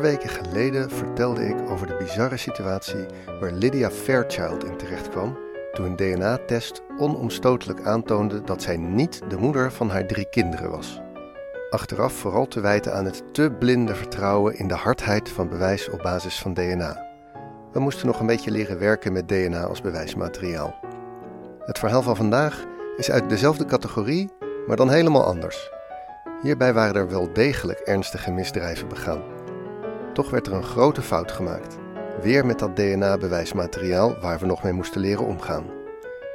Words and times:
paar 0.00 0.10
weken 0.10 0.28
geleden 0.28 0.90
vertelde 0.90 1.46
ik 1.46 1.70
over 1.70 1.86
de 1.86 1.96
bizarre 1.96 2.36
situatie 2.36 3.06
waar 3.40 3.52
Lydia 3.52 3.90
Fairchild 3.90 4.64
in 4.64 4.76
terecht 4.76 5.08
kwam 5.08 5.38
toen 5.72 5.84
een 5.84 5.96
DNA-test 5.96 6.82
onomstotelijk 6.98 7.86
aantoonde 7.86 8.42
dat 8.42 8.62
zij 8.62 8.76
niet 8.76 9.20
de 9.28 9.36
moeder 9.36 9.72
van 9.72 9.90
haar 9.90 10.06
drie 10.06 10.28
kinderen 10.30 10.70
was. 10.70 11.00
Achteraf 11.70 12.12
vooral 12.12 12.46
te 12.46 12.60
wijten 12.60 12.94
aan 12.94 13.04
het 13.04 13.22
te 13.34 13.50
blinde 13.58 13.94
vertrouwen 13.94 14.58
in 14.58 14.68
de 14.68 14.74
hardheid 14.74 15.28
van 15.28 15.48
bewijs 15.48 15.90
op 15.90 16.02
basis 16.02 16.38
van 16.38 16.54
DNA. 16.54 17.06
We 17.72 17.80
moesten 17.80 18.06
nog 18.06 18.20
een 18.20 18.26
beetje 18.26 18.50
leren 18.50 18.78
werken 18.78 19.12
met 19.12 19.28
DNA 19.28 19.62
als 19.62 19.80
bewijsmateriaal. 19.80 20.74
Het 21.64 21.78
verhaal 21.78 22.02
van 22.02 22.16
vandaag 22.16 22.64
is 22.96 23.10
uit 23.10 23.28
dezelfde 23.28 23.64
categorie, 23.64 24.30
maar 24.66 24.76
dan 24.76 24.90
helemaal 24.90 25.24
anders. 25.24 25.70
Hierbij 26.42 26.72
waren 26.72 26.96
er 26.96 27.08
wel 27.08 27.32
degelijk 27.32 27.78
ernstige 27.78 28.30
misdrijven 28.30 28.88
begaan. 28.88 29.37
Toch 30.18 30.30
werd 30.30 30.46
er 30.46 30.52
een 30.52 30.64
grote 30.64 31.02
fout 31.02 31.32
gemaakt. 31.32 31.76
Weer 32.22 32.46
met 32.46 32.58
dat 32.58 32.76
DNA-bewijsmateriaal 32.76 34.16
waar 34.20 34.38
we 34.38 34.46
nog 34.46 34.62
mee 34.62 34.72
moesten 34.72 35.00
leren 35.00 35.26
omgaan. 35.26 35.64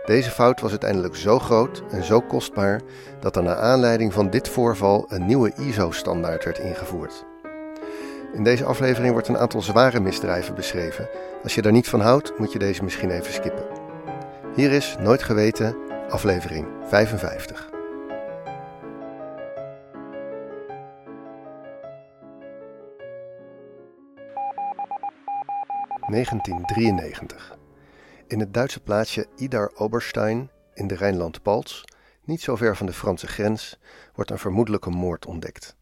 Deze 0.06 0.30
fout 0.30 0.62
was 0.62 0.72
uiteindelijk 0.72 1.16
zo 1.16 1.40
groot 1.40 1.84
en 1.92 2.04
zo 2.04 2.20
kostbaar 2.20 2.82
dat 3.20 3.36
er 3.36 3.44
naar 3.44 3.56
aanleiding 3.56 4.14
van 4.14 4.30
dit 4.30 4.50
voorval 4.50 5.06
een 5.08 5.26
nieuwe 5.26 5.54
ISO-standaard 5.56 6.44
werd 6.44 6.60
ingevoerd. 6.60 7.26
In 8.34 8.44
deze 8.44 8.66
aflevering 8.66 9.12
wordt 9.12 9.28
een 9.28 9.38
aantal 9.38 9.62
zware 9.62 10.00
misdrijven 10.00 10.56
beschreven. 10.56 11.10
Als 11.44 11.56
je 11.56 11.62
daar 11.62 11.72
niet 11.72 11.90
van 11.90 12.02
houdt, 12.02 12.40
moet 12.40 12.52
je 12.52 12.60
deze 12.60 12.84
misschien 12.84 13.12
even 13.12 13.34
skippen. 13.34 13.66
Hier 14.56 14.72
is 14.72 14.96
Nooit 15.00 15.24
Geweten, 15.24 15.76
aflevering 16.10 16.68
55. 16.88 17.73
1993. 26.14 27.58
In 28.28 28.40
het 28.40 28.54
Duitse 28.54 28.80
plaatsje 28.80 29.28
Idar 29.36 29.72
Oberstein 29.76 30.50
in 30.74 30.88
de 30.88 30.96
Rijnland-Palts, 30.96 31.84
niet 32.24 32.42
zo 32.42 32.56
ver 32.56 32.76
van 32.78 32.86
de 32.86 32.94
Franse 32.94 33.28
grens, 33.28 33.80
wordt 34.14 34.32
een 34.32 34.40
vermoedelijke 34.40 34.90
moord 34.90 35.26
ontdekt. 35.26 35.76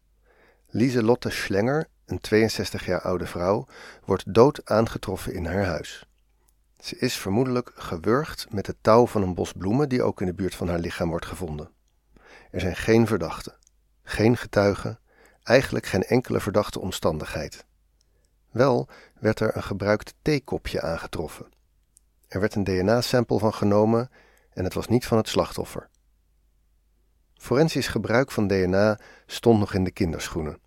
Lieselotte 0.68 1.30
Schlenger, 1.30 1.88
een 2.06 2.20
62 2.20 2.86
jaar 2.86 3.00
oude 3.00 3.26
vrouw, 3.26 3.66
wordt 4.04 4.34
dood 4.34 4.60
aangetroffen 4.64 5.34
in 5.34 5.46
haar 5.46 5.64
huis. 5.64 6.06
Ze 6.80 6.96
is 6.98 7.16
vermoedelijk 7.16 7.72
gewurgd 7.74 8.46
met 8.50 8.66
het 8.66 8.76
touw 8.80 9.06
van 9.06 9.22
een 9.22 9.34
bos 9.34 9.52
bloemen 9.52 9.88
die 9.88 10.02
ook 10.02 10.20
in 10.20 10.26
de 10.26 10.34
buurt 10.34 10.54
van 10.54 10.68
haar 10.68 10.78
lichaam 10.78 11.08
wordt 11.08 11.26
gevonden. 11.26 11.70
Er 12.50 12.60
zijn 12.60 12.76
geen 12.76 13.06
verdachten, 13.06 13.56
geen 14.02 14.36
getuigen, 14.36 14.98
eigenlijk 15.42 15.86
geen 15.86 16.02
enkele 16.02 16.40
verdachte 16.40 16.80
omstandigheid. 16.80 17.64
Wel 18.52 18.88
werd 19.20 19.40
er 19.40 19.56
een 19.56 19.62
gebruikt 19.62 20.14
theekopje 20.22 20.80
aangetroffen. 20.80 21.46
Er 22.28 22.40
werd 22.40 22.54
een 22.54 22.64
DNA-sample 22.64 23.38
van 23.38 23.54
genomen 23.54 24.10
en 24.52 24.64
het 24.64 24.74
was 24.74 24.88
niet 24.88 25.06
van 25.06 25.18
het 25.18 25.28
slachtoffer. 25.28 25.88
Forensisch 27.34 27.88
gebruik 27.88 28.30
van 28.30 28.46
DNA 28.46 28.98
stond 29.26 29.58
nog 29.58 29.74
in 29.74 29.84
de 29.84 29.90
kinderschoenen. 29.90 30.58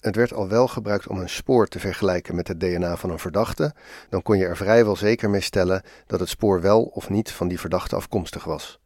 Het 0.00 0.16
werd 0.16 0.32
al 0.32 0.48
wel 0.48 0.68
gebruikt 0.68 1.06
om 1.06 1.18
een 1.18 1.28
spoor 1.28 1.66
te 1.66 1.78
vergelijken 1.78 2.34
met 2.34 2.48
het 2.48 2.60
DNA 2.60 2.96
van 2.96 3.10
een 3.10 3.18
verdachte, 3.18 3.74
dan 4.08 4.22
kon 4.22 4.38
je 4.38 4.46
er 4.46 4.56
vrijwel 4.56 4.96
zeker 4.96 5.30
mee 5.30 5.40
stellen 5.40 5.82
dat 6.06 6.20
het 6.20 6.28
spoor 6.28 6.60
wel 6.60 6.82
of 6.82 7.08
niet 7.08 7.32
van 7.32 7.48
die 7.48 7.60
verdachte 7.60 7.96
afkomstig 7.96 8.44
was. 8.44 8.80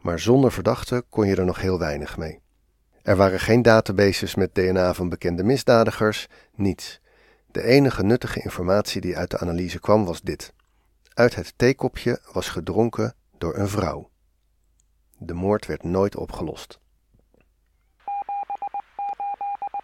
Maar 0.00 0.18
zonder 0.18 0.52
verdachte 0.52 1.04
kon 1.08 1.26
je 1.26 1.36
er 1.36 1.44
nog 1.44 1.60
heel 1.60 1.78
weinig 1.78 2.16
mee. 2.16 2.40
Er 3.02 3.16
waren 3.16 3.40
geen 3.40 3.62
databases 3.62 4.34
met 4.34 4.54
DNA 4.54 4.94
van 4.94 5.08
bekende 5.08 5.44
misdadigers, 5.44 6.26
niets. 6.54 7.00
De 7.54 7.62
enige 7.62 8.02
nuttige 8.02 8.42
informatie 8.42 9.00
die 9.00 9.16
uit 9.16 9.30
de 9.30 9.38
analyse 9.38 9.80
kwam 9.80 10.04
was 10.04 10.22
dit. 10.22 10.52
Uit 11.12 11.34
het 11.34 11.52
theekopje 11.56 12.20
was 12.32 12.48
gedronken 12.48 13.14
door 13.38 13.56
een 13.56 13.68
vrouw. 13.68 14.10
De 15.18 15.34
moord 15.34 15.66
werd 15.66 15.82
nooit 15.82 16.16
opgelost. 16.16 16.78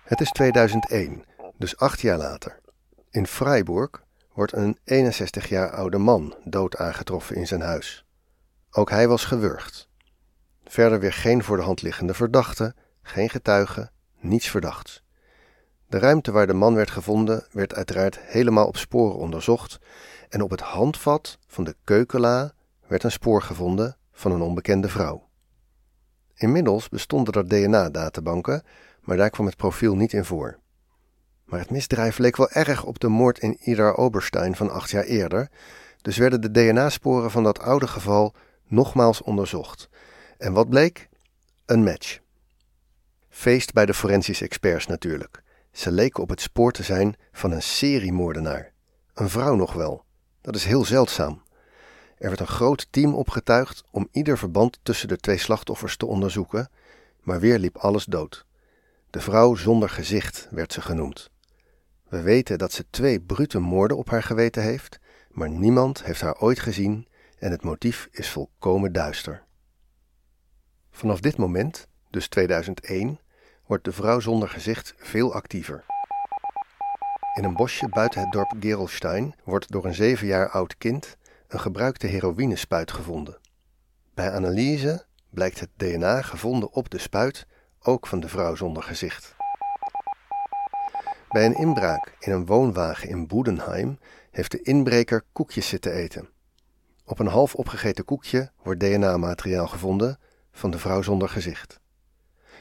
Het 0.03 0.21
is 0.21 0.31
2001, 0.31 1.25
dus 1.57 1.77
acht 1.77 2.01
jaar 2.01 2.19
later. 2.19 2.61
In 3.11 3.27
Freiburg 3.27 4.05
wordt 4.33 4.53
een 4.53 4.79
61 4.85 5.49
jaar 5.49 5.71
oude 5.71 5.99
man 5.99 6.35
dood 6.45 6.77
aangetroffen 6.77 7.37
in 7.37 7.47
zijn 7.47 7.61
huis. 7.61 8.07
Ook 8.71 8.91
hij 8.91 9.09
was 9.09 9.25
gewurgd. 9.25 9.89
Verder 10.65 11.01
weer 11.01 11.13
geen 11.13 11.43
voor 11.43 11.57
de 11.57 11.63
hand 11.63 11.83
liggende 11.83 12.15
verdachte, 12.15 12.75
geen 13.03 13.31
getuige, 13.31 13.91
niets 14.21 14.49
verdachts. 14.49 15.03
De 15.91 15.99
ruimte 15.99 16.33
waar 16.33 16.47
de 16.47 16.55
man 16.55 16.75
werd 16.75 16.91
gevonden 16.91 17.47
werd 17.53 17.75
uiteraard 17.75 18.19
helemaal 18.21 18.67
op 18.67 18.77
sporen 18.77 19.17
onderzocht 19.17 19.79
en 20.29 20.43
op 20.43 20.51
het 20.51 20.61
handvat 20.61 21.39
van 21.47 21.65
de 21.65 21.77
keukenla 21.85 22.53
werd 22.87 23.03
een 23.03 23.11
spoor 23.11 23.43
gevonden 23.43 23.97
van 24.13 24.33
een 24.33 24.41
onbekende 24.41 24.89
vrouw. 24.89 25.29
Inmiddels 26.35 26.89
bestonden 26.89 27.35
er 27.35 27.49
DNA-databanken, 27.49 28.63
maar 29.01 29.17
daar 29.17 29.31
kwam 29.31 29.47
het 29.47 29.57
profiel 29.57 29.97
niet 29.97 30.13
in 30.13 30.25
voor. 30.25 30.59
Maar 31.45 31.61
het 31.61 31.71
misdrijf 31.71 32.19
leek 32.19 32.37
wel 32.37 32.51
erg 32.51 32.85
op 32.85 32.99
de 32.99 33.09
moord 33.09 33.39
in 33.39 33.57
Ida 33.61 33.91
Oberstein 33.91 34.57
van 34.57 34.71
acht 34.71 34.91
jaar 34.91 35.05
eerder, 35.05 35.49
dus 36.03 36.17
werden 36.17 36.41
de 36.41 36.51
DNA-sporen 36.51 37.31
van 37.31 37.43
dat 37.43 37.61
oude 37.61 37.87
geval 37.87 38.35
nogmaals 38.67 39.23
onderzocht. 39.23 39.89
En 40.39 40.53
wat 40.53 40.69
bleek? 40.69 41.09
Een 41.67 41.83
match. 41.83 42.19
Feest 43.29 43.73
bij 43.73 43.87
de 43.87 43.95
forensische 43.95 44.45
experts 44.45 44.87
natuurlijk. 44.87 45.43
Ze 45.73 45.93
leken 45.93 46.23
op 46.23 46.29
het 46.29 46.41
spoor 46.41 46.73
te 46.73 46.83
zijn 46.83 47.17
van 47.33 47.53
een 47.53 47.63
seriemoordenaar. 47.63 48.73
Een 49.15 49.29
vrouw 49.29 49.55
nog 49.55 49.73
wel. 49.73 50.05
Dat 50.41 50.55
is 50.55 50.65
heel 50.65 50.85
zeldzaam. 50.85 51.43
Er 52.19 52.29
werd 52.29 52.41
een 52.41 52.47
groot 52.47 52.87
team 52.91 53.15
opgetuigd 53.15 53.85
om 53.91 54.09
ieder 54.13 54.39
verband 54.39 54.79
tussen 54.83 55.09
de 55.09 55.17
twee 55.17 55.39
slachtoffers 55.39 55.97
te 55.97 56.07
onderzoeken, 56.07 56.71
maar 57.21 57.41
weer 57.41 57.59
liep 57.59 57.77
alles 57.77 58.05
dood. 58.05 58.47
De 59.11 59.21
vrouw 59.21 59.55
zonder 59.55 59.89
gezicht 59.89 60.49
werd 60.51 60.73
ze 60.73 60.81
genoemd. 60.81 61.31
We 62.09 62.21
weten 62.21 62.59
dat 62.59 62.73
ze 62.73 62.85
twee 62.91 63.21
brute 63.21 63.59
moorden 63.59 63.97
op 63.97 64.11
haar 64.11 64.23
geweten 64.23 64.63
heeft, 64.63 64.99
maar 65.31 65.51
niemand 65.51 66.05
heeft 66.05 66.21
haar 66.21 66.39
ooit 66.39 66.61
gezien 66.61 67.09
en 67.39 67.51
het 67.51 67.63
motief 67.63 68.09
is 68.11 68.31
volkomen 68.31 68.93
duister. 68.93 69.45
Vanaf 70.91 71.21
dit 71.21 71.37
moment, 71.37 71.87
dus 72.11 72.29
2001, 72.29 73.21
wordt 73.71 73.85
de 73.85 73.93
vrouw 73.93 74.21
zonder 74.21 74.49
gezicht 74.49 74.95
veel 74.97 75.35
actiever. 75.35 75.85
In 77.35 77.45
een 77.45 77.55
bosje 77.55 77.89
buiten 77.89 78.21
het 78.21 78.33
dorp 78.33 78.53
Gerolstein 78.61 79.35
wordt 79.45 79.73
door 79.73 79.85
een 79.85 79.95
zeven 79.95 80.27
jaar 80.27 80.49
oud 80.49 80.79
kind 80.79 81.17
een 81.49 81.61
gebruikte 81.61 82.07
heroïnespuit 82.07 82.93
gevonden. 82.93 83.39
Bij 84.15 84.31
analyse 84.31 85.05
blijkt 85.29 85.61
het 85.61 85.69
DNA 85.77 86.23
gevonden 86.23 86.73
op 86.73 86.91
de 86.91 86.99
spuit 86.99 87.47
ook 87.83 88.07
van 88.07 88.21
de 88.21 88.29
vrouw 88.29 88.55
zonder 88.55 88.83
gezicht. 88.83 89.35
Bij 91.29 91.45
een 91.45 91.57
inbraak 91.57 92.15
in 92.19 92.33
een 92.33 92.47
woonwagen 92.47 93.09
in 93.09 93.27
Boedenheim 93.27 93.99
heeft 94.31 94.51
de 94.51 94.63
inbreker 94.63 95.25
koekjes 95.33 95.69
zitten 95.69 95.93
eten. 95.93 96.29
Op 97.05 97.19
een 97.19 97.27
half 97.27 97.55
opgegeten 97.55 98.05
koekje 98.05 98.51
wordt 98.63 98.81
DNA-materiaal 98.81 99.67
gevonden 99.67 100.19
van 100.53 100.71
de 100.71 100.79
vrouw 100.79 101.03
zonder 101.03 101.29
gezicht. 101.29 101.81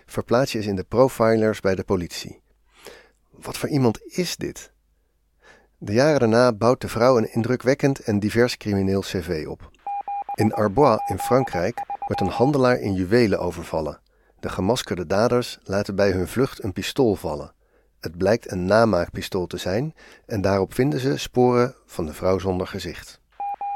Verplaats 0.10 0.52
je 0.52 0.58
eens 0.58 0.68
in 0.68 0.76
de 0.76 0.84
profilers 0.84 1.60
bij 1.60 1.76
de 1.76 1.84
politie. 1.84 2.42
Wat 3.30 3.58
voor 3.58 3.70
iemand 3.70 4.00
is 4.06 4.36
dit? 4.36 4.72
De 5.78 5.94
jaren 5.94 6.20
daarna 6.20 6.54
bouwt 6.54 6.82
de 6.82 6.88
vrouw 6.88 7.18
een 7.18 7.34
indrukwekkend 7.34 8.00
en 8.00 8.20
divers 8.20 8.58
crimineel 8.58 9.02
cv 9.02 9.46
op. 9.48 9.72
In 10.36 10.54
Arbois 10.54 11.00
in 11.08 11.20
Frankrijk 11.20 11.82
wordt 12.08 12.22
een 12.22 12.28
handelaar 12.28 12.80
in 12.80 12.94
juwelen 12.94 13.40
overvallen. 13.40 14.00
De 14.40 14.50
gemaskerde 14.50 15.06
daders 15.06 15.60
laten 15.64 15.96
bij 15.96 16.12
hun 16.12 16.28
vlucht 16.28 16.64
een 16.64 16.74
pistool 16.74 17.16
vallen. 17.16 17.54
Het 18.00 18.18
blijkt 18.18 18.52
een 18.52 18.66
namaakpistool 18.66 19.48
te 19.48 19.58
zijn 19.58 19.96
en 20.26 20.42
daarop 20.42 20.74
vinden 20.74 21.00
ze 21.00 21.18
sporen 21.18 21.76
van 21.86 22.06
de 22.06 22.14
vrouw 22.14 22.40
zonder 22.40 22.68
gezicht. 22.68 23.20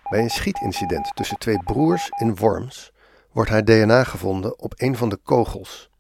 Bij 0.10 0.22
een 0.22 0.30
schietincident 0.30 1.16
tussen 1.16 1.38
twee 1.38 1.64
broers 1.64 2.10
in 2.20 2.36
Worms 2.36 2.92
wordt 3.32 3.50
haar 3.50 3.66
DNA 3.66 4.04
gevonden 4.04 4.60
op 4.60 4.74
een 4.76 4.98
van 4.98 5.10
de 5.10 5.18
kogels. 5.24 5.92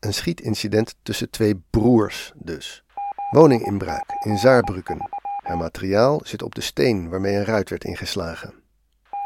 Een 0.00 0.14
schietincident 0.14 0.94
tussen 1.02 1.30
twee 1.30 1.62
broers 1.70 2.32
dus. 2.34 2.84
Woninginbraak 3.30 4.04
in 4.24 4.38
Saarbrücken. 4.38 5.08
Haar 5.42 5.56
materiaal 5.56 6.20
zit 6.24 6.42
op 6.42 6.54
de 6.54 6.60
steen 6.60 7.08
waarmee 7.08 7.36
een 7.36 7.44
ruit 7.44 7.70
werd 7.70 7.84
ingeslagen. 7.84 8.54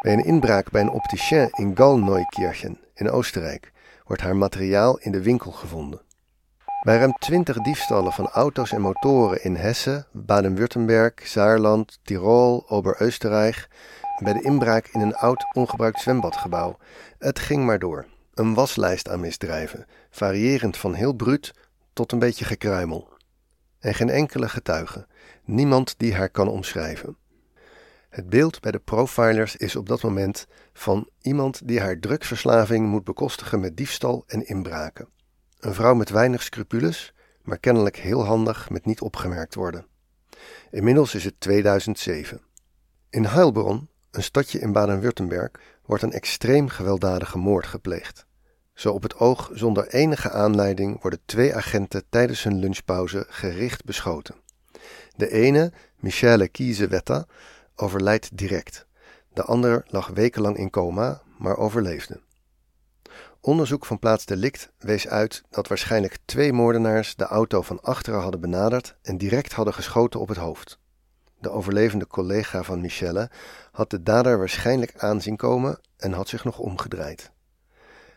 Bij 0.01 0.13
een 0.13 0.25
inbraak 0.25 0.71
bij 0.71 0.81
een 0.81 0.91
opticien 0.91 1.49
in 1.51 1.77
Gallneukirchen 1.77 2.79
in 2.95 3.11
Oostenrijk 3.11 3.73
wordt 4.05 4.23
haar 4.23 4.37
materiaal 4.37 4.99
in 4.99 5.13
de 5.13 5.23
winkel 5.23 5.51
gevonden. 5.51 6.01
Bij 6.83 6.97
ruim 6.97 7.13
20 7.13 7.57
diefstallen 7.57 8.13
van 8.13 8.29
auto's 8.29 8.73
en 8.73 8.81
motoren 8.81 9.45
in 9.45 9.57
Hessen, 9.57 10.07
Baden-Württemberg, 10.13 11.13
Saarland, 11.23 11.99
Tirol, 12.03 12.65
Ober-Österreich 12.69 13.69
bij 14.23 14.33
de 14.33 14.43
inbraak 14.43 14.87
in 14.87 15.01
een 15.01 15.15
oud 15.15 15.45
ongebruikt 15.53 16.01
zwembadgebouw. 16.01 16.77
Het 17.19 17.39
ging 17.39 17.65
maar 17.65 17.79
door. 17.79 18.07
Een 18.35 18.55
waslijst 18.55 19.09
aan 19.09 19.21
misdrijven, 19.21 19.87
variërend 20.11 20.77
van 20.77 20.95
heel 20.95 21.13
bruut 21.13 21.53
tot 21.93 22.13
een 22.13 22.19
beetje 22.19 22.45
gekruimel. 22.45 23.11
en 23.79 23.95
geen 23.95 24.11
enkele 24.11 24.49
getuige, 24.49 25.07
niemand 25.45 25.95
die 25.97 26.15
haar 26.15 26.29
kan 26.29 26.49
omschrijven. 26.49 27.17
Het 28.09 28.29
beeld 28.29 28.61
bij 28.61 28.73
de 28.73 28.79
profilers 28.79 29.57
is 29.57 29.77
op 29.77 29.89
dat 29.89 30.03
moment 30.03 30.47
van 30.73 31.09
iemand 31.21 31.69
die 31.69 31.81
haar 31.81 31.99
drugsverslaving 31.99 32.89
moet 32.89 33.05
bekostigen 33.05 33.61
met 33.61 33.77
diefstal 33.77 34.25
en 34.27 34.47
inbraken. 34.47 35.09
Een 35.59 35.75
vrouw 35.75 35.95
met 35.95 36.11
weinig 36.11 36.43
scrupules, 36.43 37.15
maar 37.43 37.59
kennelijk 37.59 37.97
heel 37.97 38.25
handig 38.25 38.71
met 38.71 38.85
niet 38.85 39.01
opgemerkt 39.01 39.55
worden. 39.55 39.87
Inmiddels 40.71 41.15
is 41.15 41.25
het 41.25 41.41
2007. 41.41 42.41
In 43.11 43.25
Heilbronn, 43.25 43.89
een 44.11 44.23
stadje 44.23 44.59
in 44.59 44.73
Baden-Württemberg, 44.73 45.51
wordt 45.85 46.03
een 46.03 46.13
extreem 46.13 46.69
gewelddadige 46.69 47.39
moord 47.39 47.67
gepleegd. 47.67 48.27
Zo 48.75 48.93
op 48.93 49.03
het 49.03 49.17
oog 49.17 49.51
zonder 49.53 49.89
enige 49.89 50.31
aanleiding 50.31 51.03
worden 51.03 51.21
twee 51.25 51.55
agenten 51.55 52.03
tijdens 52.09 52.43
hun 52.43 52.59
lunchpauze 52.59 53.27
gericht 53.29 53.85
beschoten. 53.85 54.35
De 55.17 55.31
ene, 55.31 55.73
Michele 55.97 56.49
Kiesewetta, 56.49 57.27
overlijdt 57.77 58.37
direct. 58.37 58.87
De 59.33 59.43
ander 59.43 59.85
lag 59.87 60.09
wekenlang 60.09 60.57
in 60.57 60.71
coma, 60.71 61.23
maar 61.39 61.57
overleefde. 61.57 62.21
Onderzoek 63.41 63.87
van 63.87 63.99
plaats 63.99 64.27
delict 64.27 64.73
wees 64.79 65.09
uit 65.09 65.43
dat 65.51 65.69
waarschijnlijk 65.69 66.19
twee 66.25 66.53
moordenaars 66.53 67.15
de 67.15 67.25
auto 67.25 67.63
van 67.63 67.81
achteren 67.81 68.21
hadden 68.21 68.41
benaderd 68.41 68.97
en 69.03 69.19
direct 69.19 69.53
hadden 69.53 69.75
geschoten 69.75 70.21
op 70.21 70.29
het 70.29 70.39
hoofd. 70.39 70.79
De 71.43 71.51
overlevende 71.51 72.07
collega 72.07 72.63
van 72.63 72.81
Michelle 72.81 73.31
had 73.73 73.91
de 73.91 74.03
dader 74.03 74.39
waarschijnlijk 74.39 74.95
aanzien 74.97 75.37
komen 75.37 75.81
en 75.97 76.13
had 76.13 76.29
zich 76.29 76.45
nog 76.45 76.59
omgedraaid. 76.59 77.31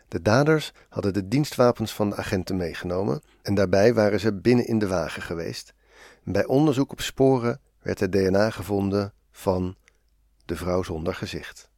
De 0.08 0.22
daders 0.22 0.72
hadden 0.88 1.12
de 1.12 1.28
dienstwapens 1.28 1.94
van 1.94 2.10
de 2.10 2.16
agenten 2.16 2.56
meegenomen 2.56 3.22
en 3.42 3.54
daarbij 3.54 3.94
waren 3.94 4.20
ze 4.20 4.32
binnen 4.32 4.66
in 4.66 4.78
de 4.78 4.86
wagen 4.86 5.22
geweest. 5.22 5.74
Bij 6.24 6.44
onderzoek 6.44 6.92
op 6.92 7.00
sporen 7.00 7.60
werd 7.82 8.00
het 8.00 8.12
DNA 8.12 8.50
gevonden 8.50 9.12
van 9.30 9.76
de 10.44 10.56
vrouw 10.56 10.82
zonder 10.82 11.14
gezicht. 11.14 11.70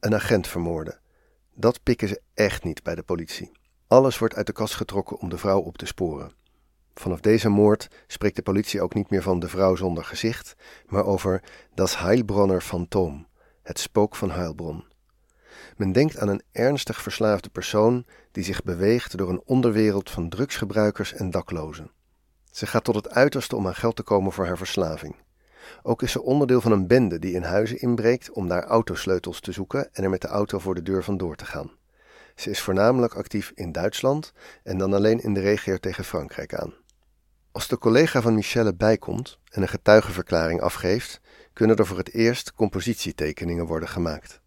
Een 0.00 0.14
agent 0.14 0.46
vermoorden. 0.46 1.00
Dat 1.54 1.82
pikken 1.82 2.08
ze 2.08 2.20
echt 2.34 2.64
niet 2.64 2.82
bij 2.82 2.94
de 2.94 3.02
politie. 3.02 3.52
Alles 3.86 4.18
wordt 4.18 4.34
uit 4.34 4.46
de 4.46 4.52
kast 4.52 4.74
getrokken 4.74 5.18
om 5.18 5.28
de 5.28 5.38
vrouw 5.38 5.60
op 5.60 5.78
te 5.78 5.86
sporen. 5.86 6.32
Vanaf 6.94 7.20
deze 7.20 7.48
moord 7.48 7.88
spreekt 8.06 8.36
de 8.36 8.42
politie 8.42 8.82
ook 8.82 8.94
niet 8.94 9.10
meer 9.10 9.22
van 9.22 9.38
de 9.38 9.48
vrouw 9.48 9.74
zonder 9.74 10.04
gezicht, 10.04 10.56
maar 10.86 11.04
over 11.04 11.42
das 11.74 11.98
Heilbronner 11.98 12.62
Phantom, 12.62 13.26
het 13.62 13.78
spook 13.78 14.16
van 14.16 14.30
Heilbronn. 14.30 14.84
Men 15.76 15.92
denkt 15.92 16.18
aan 16.18 16.28
een 16.28 16.42
ernstig 16.52 17.02
verslaafde 17.02 17.48
persoon 17.48 18.06
die 18.32 18.44
zich 18.44 18.62
beweegt 18.62 19.16
door 19.16 19.28
een 19.28 19.42
onderwereld 19.44 20.10
van 20.10 20.28
drugsgebruikers 20.28 21.12
en 21.12 21.30
daklozen. 21.30 21.90
Ze 22.50 22.66
gaat 22.66 22.84
tot 22.84 22.94
het 22.94 23.10
uiterste 23.10 23.56
om 23.56 23.66
aan 23.66 23.74
geld 23.74 23.96
te 23.96 24.02
komen 24.02 24.32
voor 24.32 24.46
haar 24.46 24.56
verslaving. 24.56 25.16
Ook 25.82 26.02
is 26.02 26.12
ze 26.12 26.22
onderdeel 26.22 26.60
van 26.60 26.72
een 26.72 26.86
bende 26.86 27.18
die 27.18 27.34
in 27.34 27.42
huizen 27.42 27.80
inbreekt 27.80 28.30
om 28.30 28.48
daar 28.48 28.64
autosleutels 28.64 29.40
te 29.40 29.52
zoeken 29.52 29.88
en 29.92 30.04
er 30.04 30.10
met 30.10 30.20
de 30.20 30.28
auto 30.28 30.58
voor 30.58 30.74
de 30.74 30.82
deur 30.82 31.04
vandoor 31.04 31.36
te 31.36 31.44
gaan. 31.44 31.70
Ze 32.34 32.50
is 32.50 32.60
voornamelijk 32.60 33.14
actief 33.14 33.52
in 33.54 33.72
Duitsland 33.72 34.32
en 34.62 34.78
dan 34.78 34.92
alleen 34.92 35.20
in 35.20 35.34
de 35.34 35.40
regio 35.40 35.76
tegen 35.76 36.04
Frankrijk 36.04 36.54
aan. 36.54 36.74
Als 37.54 37.68
de 37.68 37.78
collega 37.78 38.22
van 38.22 38.34
Michelle 38.34 38.74
bijkomt 38.74 39.38
en 39.50 39.62
een 39.62 39.68
getuigenverklaring 39.68 40.60
afgeeft, 40.60 41.20
kunnen 41.52 41.76
er 41.76 41.86
voor 41.86 41.98
het 41.98 42.12
eerst 42.12 42.54
compositietekeningen 42.54 43.66
worden 43.66 43.88
gemaakt. 43.88 44.40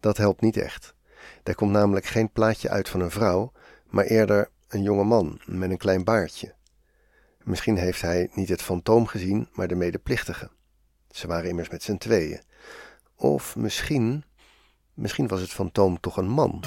Dat 0.00 0.16
helpt 0.16 0.40
niet 0.40 0.56
echt. 0.56 0.94
Er 1.42 1.54
komt 1.54 1.70
namelijk 1.70 2.06
geen 2.06 2.32
plaatje 2.32 2.68
uit 2.68 2.88
van 2.88 3.00
een 3.00 3.10
vrouw, 3.10 3.52
maar 3.86 4.04
eerder 4.04 4.50
een 4.68 4.82
jonge 4.82 5.04
man 5.04 5.40
met 5.44 5.70
een 5.70 5.76
klein 5.76 6.04
baardje. 6.04 6.54
Misschien 7.42 7.76
heeft 7.76 8.00
hij 8.00 8.30
niet 8.34 8.48
het 8.48 8.62
fantoom 8.62 9.06
gezien, 9.06 9.48
maar 9.52 9.68
de 9.68 9.74
medeplichtige. 9.74 10.50
Ze 11.10 11.26
waren 11.26 11.48
immers 11.48 11.68
met 11.68 11.82
z'n 11.82 11.96
tweeën. 11.96 12.42
Of 13.16 13.56
misschien, 13.56 14.24
misschien 14.94 15.28
was 15.28 15.40
het 15.40 15.52
fantoom 15.52 16.00
toch 16.00 16.16
een 16.16 16.28
man. 16.28 16.62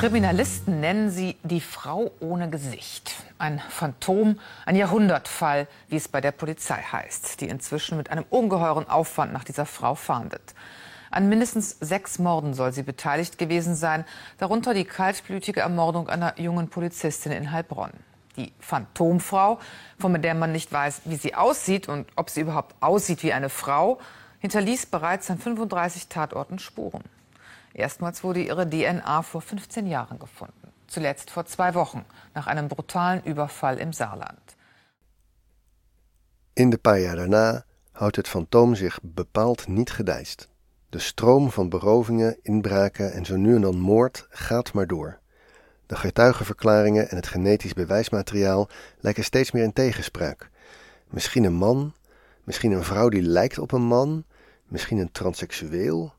Kriminalisten 0.00 0.80
nennen 0.80 1.10
sie 1.10 1.36
die 1.42 1.60
Frau 1.60 2.10
ohne 2.20 2.48
Gesicht. 2.48 3.12
Ein 3.36 3.60
Phantom, 3.68 4.40
ein 4.64 4.74
Jahrhundertfall, 4.74 5.66
wie 5.90 5.96
es 5.96 6.08
bei 6.08 6.22
der 6.22 6.32
Polizei 6.32 6.80
heißt, 6.80 7.38
die 7.42 7.50
inzwischen 7.50 7.98
mit 7.98 8.10
einem 8.10 8.24
ungeheuren 8.30 8.88
Aufwand 8.88 9.34
nach 9.34 9.44
dieser 9.44 9.66
Frau 9.66 9.94
fahndet. 9.94 10.54
An 11.10 11.28
mindestens 11.28 11.76
sechs 11.80 12.18
Morden 12.18 12.54
soll 12.54 12.72
sie 12.72 12.82
beteiligt 12.82 13.36
gewesen 13.36 13.74
sein, 13.74 14.06
darunter 14.38 14.72
die 14.72 14.86
kaltblütige 14.86 15.60
Ermordung 15.60 16.08
einer 16.08 16.40
jungen 16.40 16.68
Polizistin 16.68 17.32
in 17.32 17.52
Heilbronn. 17.52 17.92
Die 18.38 18.54
Phantomfrau, 18.58 19.58
von 19.98 20.22
der 20.22 20.34
man 20.34 20.52
nicht 20.52 20.72
weiß, 20.72 21.02
wie 21.04 21.16
sie 21.16 21.34
aussieht 21.34 21.90
und 21.90 22.08
ob 22.16 22.30
sie 22.30 22.40
überhaupt 22.40 22.74
aussieht 22.80 23.22
wie 23.22 23.34
eine 23.34 23.50
Frau, 23.50 23.98
hinterließ 24.38 24.86
bereits 24.86 25.30
an 25.30 25.36
35 25.36 26.08
Tatorten 26.08 26.58
Spuren. 26.58 27.04
Erstmals 27.72 28.22
wurde 28.22 28.42
ihre 28.42 28.66
DNA 28.66 29.22
vor 29.22 29.40
15 29.40 29.86
Jahren 29.86 30.18
gefunden. 30.18 30.72
Zuletzt 30.86 31.30
vor 31.30 31.46
zwei 31.46 31.74
Wochen, 31.74 32.04
nach 32.34 32.46
einem 32.46 32.68
brutalen 32.68 33.22
Überfall 33.24 33.78
im 33.78 33.92
Saarland. 33.92 34.56
In 36.52 36.70
de 36.70 36.78
paar 36.78 36.98
jaar 36.98 37.16
daarna 37.16 37.64
houdt 37.92 38.16
het 38.16 38.28
fantoom 38.28 38.74
zich 38.74 38.98
bepaald 39.02 39.68
niet 39.68 39.90
gedijst. 39.90 40.48
De 40.88 40.98
stroom 40.98 41.50
van 41.50 41.68
berovingen, 41.68 42.36
inbraken 42.42 43.12
en 43.12 43.24
zo 43.24 43.36
nu 43.36 43.54
en 43.54 43.60
dan 43.60 43.78
moord 43.78 44.26
gaat 44.30 44.72
maar 44.72 44.86
door. 44.86 45.18
De 45.86 45.96
getuigenverklaringen 45.96 47.10
en 47.10 47.16
het 47.16 47.26
genetisch 47.26 47.72
bewijsmateriaal 47.72 48.68
lijken 49.00 49.24
steeds 49.24 49.50
meer 49.50 49.62
in 49.62 49.72
tegenspraak. 49.72 50.50
Misschien 51.08 51.44
een 51.44 51.54
man, 51.54 51.94
misschien 52.44 52.72
een 52.72 52.84
vrouw 52.84 53.08
die 53.08 53.22
lijkt 53.22 53.58
op 53.58 53.72
een 53.72 53.82
man, 53.82 54.24
misschien 54.66 54.98
een 54.98 55.12
transseksueel, 55.12 56.12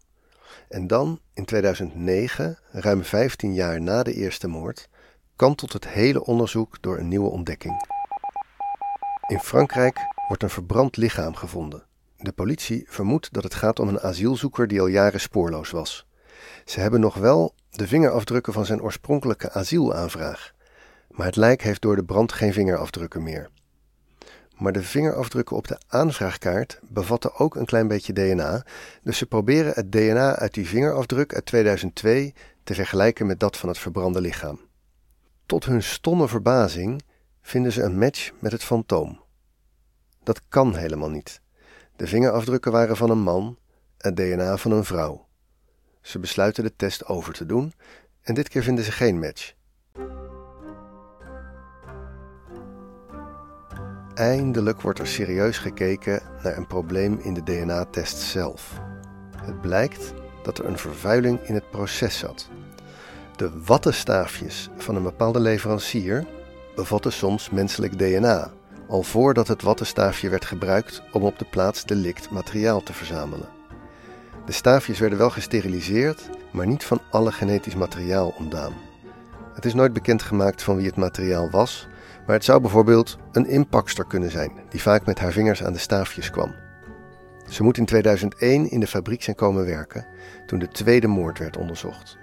en 0.69 0.87
dan, 0.87 1.19
in 1.33 1.45
2009, 1.45 2.57
ruim 2.71 3.03
15 3.03 3.53
jaar 3.53 3.81
na 3.81 4.03
de 4.03 4.13
eerste 4.13 4.47
moord, 4.47 4.89
kantelt 5.35 5.73
het 5.73 5.87
hele 5.87 6.25
onderzoek 6.25 6.81
door 6.81 6.97
een 6.97 7.07
nieuwe 7.07 7.29
ontdekking. 7.29 7.87
In 9.27 9.39
Frankrijk 9.39 9.97
wordt 10.27 10.43
een 10.43 10.49
verbrand 10.49 10.97
lichaam 10.97 11.35
gevonden. 11.35 11.83
De 12.17 12.31
politie 12.31 12.85
vermoedt 12.87 13.33
dat 13.33 13.43
het 13.43 13.53
gaat 13.53 13.79
om 13.79 13.87
een 13.87 14.01
asielzoeker 14.01 14.67
die 14.67 14.81
al 14.81 14.87
jaren 14.87 15.19
spoorloos 15.19 15.69
was. 15.69 16.07
Ze 16.65 16.79
hebben 16.79 16.99
nog 16.99 17.15
wel 17.15 17.53
de 17.69 17.87
vingerafdrukken 17.87 18.53
van 18.53 18.65
zijn 18.65 18.81
oorspronkelijke 18.81 19.51
asielaanvraag, 19.51 20.53
maar 21.09 21.25
het 21.25 21.35
lijk 21.35 21.61
heeft 21.61 21.81
door 21.81 21.95
de 21.95 22.03
brand 22.03 22.31
geen 22.31 22.53
vingerafdrukken 22.53 23.23
meer 23.23 23.49
maar 24.61 24.71
de 24.71 24.83
vingerafdrukken 24.83 25.55
op 25.55 25.67
de 25.67 25.77
aanvraagkaart 25.87 26.79
bevatten 26.81 27.35
ook 27.35 27.55
een 27.55 27.65
klein 27.65 27.87
beetje 27.87 28.13
DNA, 28.13 28.65
dus 29.03 29.17
ze 29.17 29.25
proberen 29.25 29.73
het 29.73 29.91
DNA 29.91 30.35
uit 30.35 30.53
die 30.53 30.67
vingerafdruk 30.67 31.33
uit 31.33 31.45
2002 31.45 32.33
te 32.63 32.73
vergelijken 32.73 33.25
met 33.25 33.39
dat 33.39 33.57
van 33.57 33.69
het 33.69 33.77
verbrande 33.77 34.21
lichaam. 34.21 34.59
Tot 35.45 35.65
hun 35.65 35.83
stomme 35.83 36.27
verbazing 36.27 37.03
vinden 37.41 37.71
ze 37.71 37.81
een 37.81 37.97
match 37.97 38.31
met 38.39 38.51
het 38.51 38.63
fantoom. 38.63 39.21
Dat 40.23 40.41
kan 40.47 40.75
helemaal 40.75 41.09
niet. 41.09 41.41
De 41.95 42.07
vingerafdrukken 42.07 42.71
waren 42.71 42.97
van 42.97 43.09
een 43.09 43.21
man, 43.21 43.57
het 43.97 44.15
DNA 44.15 44.57
van 44.57 44.71
een 44.71 44.85
vrouw. 44.85 45.27
Ze 46.01 46.19
besluiten 46.19 46.63
de 46.63 46.75
test 46.75 47.05
over 47.05 47.33
te 47.33 47.45
doen 47.45 47.73
en 48.21 48.33
dit 48.33 48.49
keer 48.49 48.63
vinden 48.63 48.83
ze 48.83 48.91
geen 48.91 49.19
match. 49.19 49.53
Eindelijk 54.13 54.81
wordt 54.81 54.99
er 54.99 55.07
serieus 55.07 55.57
gekeken 55.57 56.21
naar 56.43 56.57
een 56.57 56.67
probleem 56.67 57.19
in 57.21 57.33
de 57.33 57.43
DNA-test 57.43 58.17
zelf. 58.17 58.79
Het 59.37 59.61
blijkt 59.61 60.13
dat 60.43 60.57
er 60.57 60.65
een 60.65 60.77
vervuiling 60.77 61.41
in 61.43 61.53
het 61.53 61.69
proces 61.69 62.17
zat. 62.17 62.49
De 63.35 63.51
wattenstaafjes 63.65 64.69
van 64.77 64.95
een 64.95 65.03
bepaalde 65.03 65.39
leverancier 65.39 66.25
bevatten 66.75 67.11
soms 67.11 67.49
menselijk 67.49 67.97
DNA, 67.97 68.51
al 68.87 69.03
voordat 69.03 69.47
het 69.47 69.61
wattenstaafje 69.61 70.29
werd 70.29 70.45
gebruikt 70.45 71.01
om 71.11 71.23
op 71.23 71.39
de 71.39 71.45
plaats 71.45 71.85
delict 71.85 72.29
materiaal 72.29 72.83
te 72.83 72.93
verzamelen. 72.93 73.49
De 74.45 74.51
staafjes 74.51 74.99
werden 74.99 75.17
wel 75.17 75.29
gesteriliseerd, 75.29 76.29
maar 76.51 76.67
niet 76.67 76.83
van 76.83 76.99
alle 77.09 77.31
genetisch 77.31 77.75
materiaal 77.75 78.33
ontdaan. 78.37 78.73
Het 79.53 79.65
is 79.65 79.73
nooit 79.73 79.93
bekendgemaakt 79.93 80.63
van 80.63 80.75
wie 80.75 80.85
het 80.85 80.95
materiaal 80.95 81.49
was 81.49 81.87
maar 82.25 82.35
het 82.35 82.45
zou 82.45 82.61
bijvoorbeeld 82.61 83.17
een 83.31 83.47
inpakster 83.47 84.05
kunnen 84.05 84.31
zijn, 84.31 84.51
die 84.69 84.81
vaak 84.81 85.05
met 85.05 85.19
haar 85.19 85.31
vingers 85.31 85.63
aan 85.63 85.73
de 85.73 85.79
staafjes 85.79 86.29
kwam. 86.29 86.55
Ze 87.49 87.63
moet 87.63 87.77
in 87.77 87.85
2001 87.85 88.69
in 88.69 88.79
de 88.79 88.87
fabriek 88.87 89.23
zijn 89.23 89.35
komen 89.35 89.65
werken 89.65 90.05
toen 90.45 90.59
de 90.59 90.67
tweede 90.67 91.07
moord 91.07 91.39
werd 91.39 91.57
onderzocht. 91.57 92.17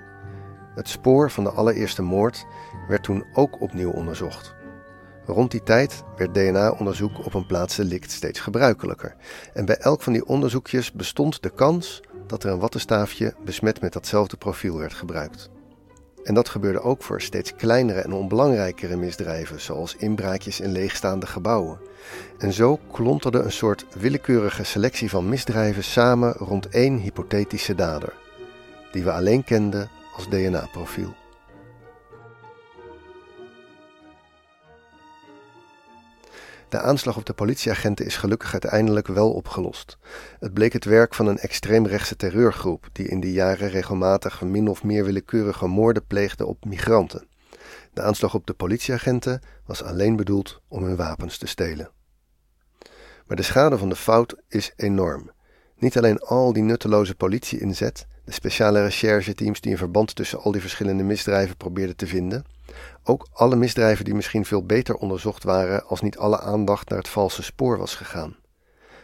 Het 0.74 0.88
spoor 0.88 1.30
van 1.30 1.44
de 1.44 1.50
allereerste 1.50 2.02
moord 2.02 2.46
werd 2.88 3.02
toen 3.02 3.24
ook 3.32 3.60
opnieuw 3.60 3.90
onderzocht. 3.90 4.56
Rond 5.26 5.50
die 5.50 5.62
tijd 5.62 6.02
werd 6.16 6.34
DNA-onderzoek 6.34 7.24
op 7.24 7.34
een 7.34 7.46
plaatsdelict 7.46 8.10
steeds 8.10 8.40
gebruikelijker. 8.40 9.16
En 9.52 9.64
bij 9.64 9.76
elk 9.76 10.02
van 10.02 10.12
die 10.12 10.26
onderzoekjes 10.26 10.92
bestond 10.92 11.42
de 11.42 11.50
kans 11.50 12.02
dat 12.26 12.44
er 12.44 12.50
een 12.50 12.58
wattenstaafje 12.58 13.34
besmet 13.44 13.80
met 13.80 13.92
datzelfde 13.92 14.36
profiel 14.36 14.78
werd 14.78 14.94
gebruikt. 14.94 15.50
En 16.24 16.34
dat 16.34 16.48
gebeurde 16.48 16.80
ook 16.80 17.02
voor 17.02 17.20
steeds 17.20 17.54
kleinere 17.54 18.00
en 18.00 18.12
onbelangrijkere 18.12 18.96
misdrijven, 18.96 19.60
zoals 19.60 19.96
inbraakjes 19.96 20.60
in 20.60 20.72
leegstaande 20.72 21.26
gebouwen. 21.26 21.78
En 22.38 22.52
zo 22.52 22.78
klonterde 22.92 23.38
een 23.38 23.52
soort 23.52 23.86
willekeurige 23.98 24.64
selectie 24.64 25.10
van 25.10 25.28
misdrijven 25.28 25.84
samen 25.84 26.32
rond 26.32 26.68
één 26.68 26.98
hypothetische 26.98 27.74
dader, 27.74 28.14
die 28.92 29.04
we 29.04 29.12
alleen 29.12 29.44
kenden 29.44 29.90
als 30.16 30.28
DNA-profiel. 30.28 31.14
De 36.68 36.80
aanslag 36.80 37.16
op 37.16 37.26
de 37.26 37.32
politieagenten 37.32 38.06
is 38.06 38.16
gelukkig 38.16 38.52
uiteindelijk 38.52 39.06
wel 39.06 39.32
opgelost. 39.32 39.98
Het 40.40 40.54
bleek 40.54 40.72
het 40.72 40.84
werk 40.84 41.14
van 41.14 41.26
een 41.26 41.38
extreemrechtse 41.38 42.16
terreurgroep 42.16 42.88
die 42.92 43.08
in 43.08 43.20
die 43.20 43.32
jaren 43.32 43.68
regelmatig 43.68 44.42
min 44.42 44.68
of 44.68 44.84
meer 44.84 45.04
willekeurige 45.04 45.66
moorden 45.66 46.06
pleegde 46.06 46.46
op 46.46 46.64
migranten. 46.64 47.28
De 47.92 48.02
aanslag 48.02 48.34
op 48.34 48.46
de 48.46 48.52
politieagenten 48.52 49.42
was 49.66 49.82
alleen 49.82 50.16
bedoeld 50.16 50.60
om 50.68 50.84
hun 50.84 50.96
wapens 50.96 51.38
te 51.38 51.46
stelen. 51.46 51.90
Maar 53.26 53.36
de 53.36 53.42
schade 53.42 53.78
van 53.78 53.88
de 53.88 53.96
fout 53.96 54.36
is 54.48 54.72
enorm. 54.76 55.30
Niet 55.76 55.96
alleen 55.96 56.18
al 56.18 56.52
die 56.52 56.62
nutteloze 56.62 57.14
politie-inzet, 57.14 58.06
de 58.28 58.34
speciale 58.34 58.82
rechercheteams 58.82 59.60
die 59.60 59.72
een 59.72 59.78
verband 59.78 60.14
tussen 60.14 60.40
al 60.40 60.52
die 60.52 60.60
verschillende 60.60 61.02
misdrijven 61.02 61.56
probeerden 61.56 61.96
te 61.96 62.06
vinden, 62.06 62.44
ook 63.02 63.26
alle 63.32 63.56
misdrijven 63.56 64.04
die 64.04 64.14
misschien 64.14 64.44
veel 64.44 64.66
beter 64.66 64.94
onderzocht 64.94 65.44
waren 65.44 65.84
als 65.86 66.00
niet 66.00 66.18
alle 66.18 66.40
aandacht 66.40 66.88
naar 66.88 66.98
het 66.98 67.08
valse 67.08 67.42
spoor 67.42 67.78
was 67.78 67.94
gegaan. 67.94 68.36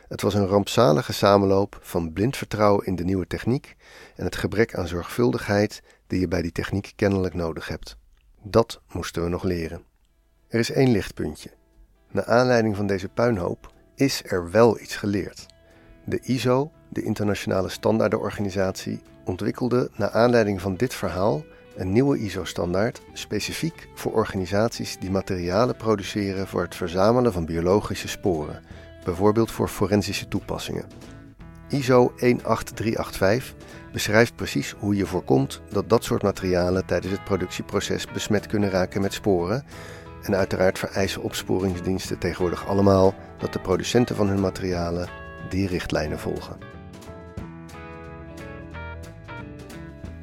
Het 0.09 0.23
was 0.23 0.35
een 0.35 0.47
rampzalige 0.47 1.13
samenloop 1.13 1.79
van 1.81 2.13
blind 2.13 2.37
vertrouwen 2.37 2.87
in 2.87 2.97
de 2.97 3.05
nieuwe 3.05 3.27
techniek 3.27 3.77
en 4.17 4.25
het 4.25 4.37
gebrek 4.37 4.75
aan 4.75 4.89
zorgvuldigheid 4.89 5.83
die 6.07 6.21
je 6.21 6.29
bij 6.29 6.43
die 6.43 6.53
techniek 6.53 6.93
kennelijk 6.97 7.35
nodig 7.35 7.69
hebt. 7.69 7.97
Dat 8.43 8.81
moesten 8.93 9.23
we 9.23 9.29
nog 9.29 9.43
leren. 9.43 9.83
Er 10.49 10.59
is 10.59 10.71
één 10.71 10.91
lichtpuntje. 10.91 11.51
Naar 12.11 12.25
aanleiding 12.25 12.77
van 12.77 12.87
deze 12.87 13.09
puinhoop 13.09 13.73
is 13.95 14.23
er 14.25 14.51
wel 14.51 14.81
iets 14.81 14.97
geleerd. 14.97 15.47
De 16.05 16.21
ISO, 16.21 16.73
de 16.95 17.03
Internationale 17.03 17.69
Standaardenorganisatie, 17.69 19.01
ontwikkelde 19.25 19.91
naar 19.97 20.11
aanleiding 20.11 20.61
van 20.61 20.75
dit 20.75 20.95
verhaal 20.95 21.45
een 21.77 21.93
nieuwe 21.93 22.19
ISO-standaard 22.19 23.01
specifiek 23.13 23.89
voor 23.95 24.13
organisaties 24.13 24.99
die 24.99 25.11
materialen 25.11 25.77
produceren 25.77 26.47
voor 26.47 26.63
het 26.63 26.75
verzamelen 26.75 27.33
van 27.33 27.45
biologische 27.45 28.09
sporen, 28.09 28.63
bijvoorbeeld 29.05 29.51
voor 29.51 29.69
forensische 29.69 30.29
toepassingen. 30.29 30.85
ISO 31.69 32.13
18385 32.17 33.55
beschrijft 33.93 34.37
precies 34.37 34.75
hoe 34.79 34.97
je 34.97 35.07
voorkomt 35.07 35.61
dat 35.69 35.89
dat 35.89 36.05
soort 36.05 36.23
materialen 36.23 36.87
tijdens 36.87 37.13
het 37.13 37.25
productieproces 37.25 38.07
besmet 38.13 38.47
kunnen 38.47 38.71
raken 38.71 39.01
met 39.01 39.13
sporen. 39.13 39.65
En 40.23 40.37
uiteraard 40.37 40.79
vereisen 40.79 41.23
opsporingsdiensten 41.23 42.19
tegenwoordig 42.19 42.67
allemaal 42.69 43.15
dat 43.39 43.53
de 43.53 43.61
producenten 43.61 44.17
van 44.17 44.29
hun 44.29 44.41
materialen 44.41 45.09
die 45.49 45.69
richtlijnen 45.69 46.19
volgen. 46.19 46.74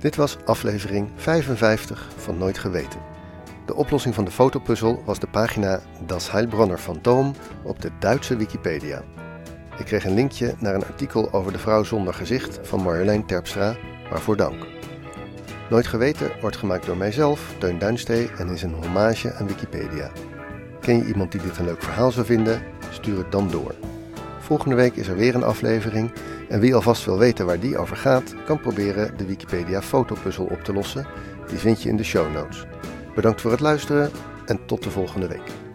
Dit 0.01 0.15
was 0.15 0.37
aflevering 0.45 1.09
55 1.15 2.09
van 2.17 2.37
Nooit 2.37 2.57
Geweten. 2.57 2.99
De 3.65 3.75
oplossing 3.75 4.15
van 4.15 4.25
de 4.25 4.31
fotopuzzel 4.31 5.01
was 5.05 5.19
de 5.19 5.27
pagina 5.27 5.79
Das 6.05 6.31
Heilbronner 6.31 6.77
Phantoom 6.77 7.35
op 7.63 7.81
de 7.81 7.91
Duitse 7.99 8.35
Wikipedia. 8.35 9.03
Ik 9.77 9.85
kreeg 9.85 10.05
een 10.05 10.13
linkje 10.13 10.55
naar 10.59 10.75
een 10.75 10.85
artikel 10.85 11.33
over 11.33 11.51
de 11.51 11.59
vrouw 11.59 11.83
zonder 11.83 12.13
gezicht 12.13 12.59
van 12.61 12.81
Marjolein 12.81 13.25
Terpstra, 13.25 13.75
waarvoor 14.09 14.37
dank. 14.37 14.67
Nooit 15.69 15.87
Geweten 15.87 16.31
wordt 16.41 16.57
gemaakt 16.57 16.85
door 16.85 16.97
mijzelf, 16.97 17.53
Teun 17.57 17.79
Duinstee, 17.79 18.29
en 18.37 18.49
is 18.49 18.63
een 18.63 18.73
hommage 18.73 19.33
aan 19.33 19.47
Wikipedia. 19.47 20.11
Ken 20.79 20.97
je 20.97 21.05
iemand 21.05 21.31
die 21.31 21.41
dit 21.41 21.57
een 21.57 21.65
leuk 21.65 21.83
verhaal 21.83 22.11
zou 22.11 22.25
vinden? 22.25 22.61
Stuur 22.89 23.17
het 23.17 23.31
dan 23.31 23.49
door. 23.49 23.90
Volgende 24.51 24.75
week 24.75 24.95
is 24.95 25.07
er 25.07 25.15
weer 25.15 25.35
een 25.35 25.43
aflevering 25.43 26.11
en 26.49 26.59
wie 26.59 26.75
alvast 26.75 27.05
wil 27.05 27.17
weten 27.17 27.45
waar 27.45 27.59
die 27.59 27.77
over 27.77 27.97
gaat, 27.97 28.35
kan 28.45 28.59
proberen 28.59 29.17
de 29.17 29.25
Wikipedia 29.25 29.81
fotopuzzel 29.81 30.45
op 30.45 30.63
te 30.63 30.73
lossen. 30.73 31.05
Die 31.47 31.57
vind 31.57 31.81
je 31.81 31.89
in 31.89 31.97
de 31.97 32.03
show 32.03 32.33
notes. 32.33 32.65
Bedankt 33.15 33.41
voor 33.41 33.51
het 33.51 33.59
luisteren 33.59 34.11
en 34.45 34.65
tot 34.65 34.83
de 34.83 34.89
volgende 34.89 35.27
week. 35.27 35.70